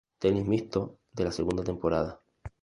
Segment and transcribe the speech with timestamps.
[0.25, 0.81] Tenis Mixto
[1.19, 2.19] de la Segunda Temporada.